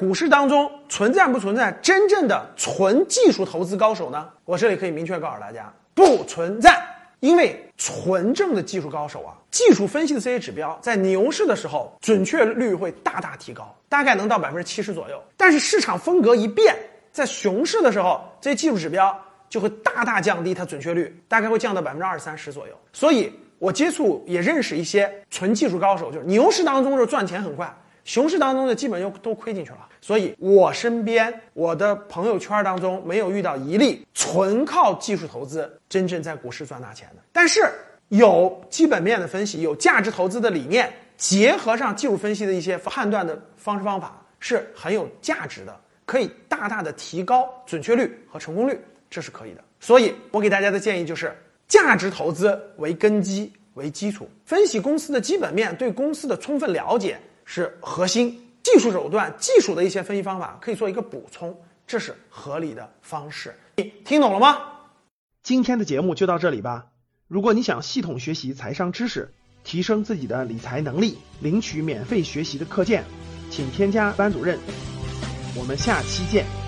[0.00, 4.30] 股市当中存在不存在真正的纯技术投资高手呢？
[4.46, 6.82] 我这里可以明确告诉大家，不存在。
[7.20, 15.22] 因为纯正的技术高手啊，技术分析的这些指标，在牛市的时候准确率会大大提高，大概能到百分之七十左右。
[15.36, 16.74] 但是市场风格一变，
[17.12, 19.14] 在熊市的时候，这些技术指标
[19.50, 22.74] 就会大大降低它准确率，大概会降到百分之二三十左右。
[22.90, 27.70] 所以我接触也认识一些纯技术高手，就是牛市当中是赚钱很快。
[28.04, 37.22] 熊市当中呢，基本就都亏进去了，所以我身边我的朋友圈当中没有遇到一例纯靠技术投资真正在股市赚大钱的。
[37.32, 37.62] 但是
[38.08, 49.62] 有基本面的分析，有价值投资的理念，结合上技术分析的一些判断的方式方法，是很有价值的，可以大大的提高准确率和成功率，这是可以的。
[49.78, 51.32] 所以我给大家的建议就是，
[51.68, 57.16] 价值投资为根基为基础，分析公司的基本面，对公司的充分了解。
[57.52, 63.52] 是核心技术手段，技术的一些分析方法可以做一个补充，这是合理的方式。
[63.78, 64.56] 你听懂了吗？
[65.42, 66.86] 今天的节目就到这里吧。
[67.26, 69.34] 如果你想系统学习财商知识，
[69.64, 73.04] 提升自己的理财能力，领取免费学习的课件，
[73.50, 74.56] 请添加班主任。
[75.58, 76.59] 我们下期见。